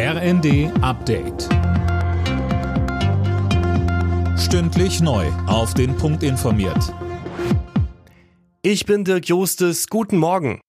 [0.00, 1.48] RND Update.
[4.38, 5.26] Stündlich neu.
[5.48, 6.94] Auf den Punkt informiert.
[8.62, 9.88] Ich bin Dirk Jostes.
[9.88, 10.60] Guten Morgen.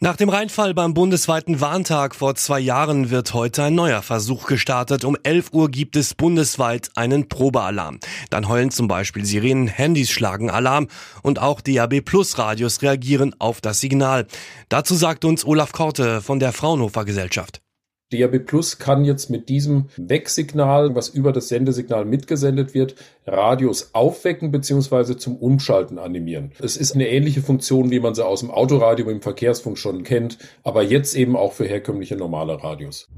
[0.00, 5.04] Nach dem Reinfall beim bundesweiten Warntag vor zwei Jahren wird heute ein neuer Versuch gestartet.
[5.04, 8.00] Um 11 Uhr gibt es bundesweit einen Probealarm.
[8.30, 10.88] Dann heulen zum Beispiel Sirenen, Handys schlagen Alarm
[11.22, 14.26] und auch DAB Plus Radios reagieren auf das Signal.
[14.68, 17.62] Dazu sagt uns Olaf Korte von der Fraunhofer Gesellschaft.
[18.12, 22.94] DAB Plus kann jetzt mit diesem Wegsignal, was über das Sendesignal mitgesendet wird,
[23.26, 25.16] Radios aufwecken bzw.
[25.16, 26.52] zum Umschalten animieren.
[26.60, 30.38] Es ist eine ähnliche Funktion, wie man sie aus dem Autoradio im Verkehrsfunk schon kennt,
[30.62, 33.08] aber jetzt eben auch für herkömmliche normale Radios.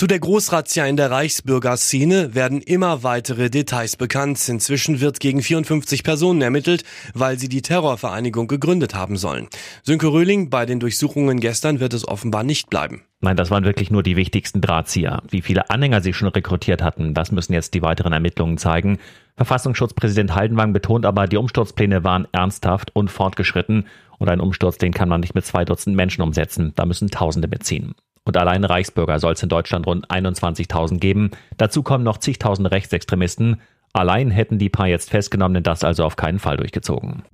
[0.00, 4.48] Zu der Großrazzia in der Reichsbürgerszene werden immer weitere Details bekannt.
[4.48, 9.48] Inzwischen wird gegen 54 Personen ermittelt, weil sie die Terrorvereinigung gegründet haben sollen.
[9.82, 13.02] Sönke Röhling, bei den Durchsuchungen gestern wird es offenbar nicht bleiben.
[13.20, 15.22] Nein, das waren wirklich nur die wichtigsten Drahtzieher.
[15.28, 18.96] Wie viele Anhänger sie schon rekrutiert hatten, das müssen jetzt die weiteren Ermittlungen zeigen.
[19.36, 23.86] Verfassungsschutzpräsident Haldenwang betont aber, die Umsturzpläne waren ernsthaft und fortgeschritten.
[24.16, 26.72] Und ein Umsturz, den kann man nicht mit zwei Dutzend Menschen umsetzen.
[26.74, 27.94] Da müssen Tausende mitziehen.
[28.30, 31.32] Und allein Reichsbürger soll es in Deutschland rund 21.000 geben.
[31.56, 33.60] Dazu kommen noch zigtausend Rechtsextremisten.
[33.92, 37.24] Allein hätten die paar jetzt festgenommenen das also auf keinen Fall durchgezogen.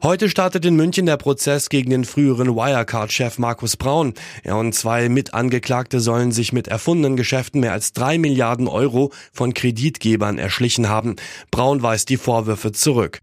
[0.00, 4.14] Heute startet in München der Prozess gegen den früheren Wirecard-Chef Markus Braun.
[4.44, 9.54] Er und zwei Mitangeklagte sollen sich mit erfundenen Geschäften mehr als drei Milliarden Euro von
[9.54, 11.16] Kreditgebern erschlichen haben.
[11.50, 13.18] Braun weist die Vorwürfe zurück.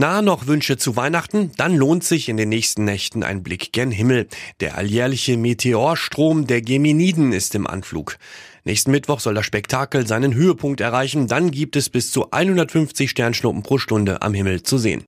[0.00, 1.50] Na, noch Wünsche zu Weihnachten?
[1.56, 4.28] Dann lohnt sich in den nächsten Nächten ein Blick gen Himmel.
[4.60, 8.16] Der alljährliche Meteorstrom der Geminiden ist im Anflug.
[8.62, 11.26] Nächsten Mittwoch soll das Spektakel seinen Höhepunkt erreichen.
[11.26, 15.04] Dann gibt es bis zu 150 Sternschnuppen pro Stunde am Himmel zu sehen.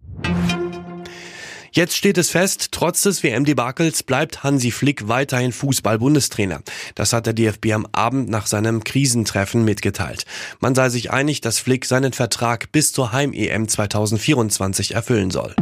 [1.72, 6.62] Jetzt steht es fest, trotz des WM-Debakels bleibt Hansi Flick weiterhin Fußball-Bundestrainer.
[6.96, 10.24] Das hat der DFB am Abend nach seinem Krisentreffen mitgeteilt.
[10.58, 15.54] Man sei sich einig, dass Flick seinen Vertrag bis zur Heim-EM 2024 erfüllen soll.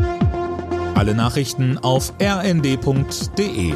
[0.94, 3.74] Alle Nachrichten auf rnd.de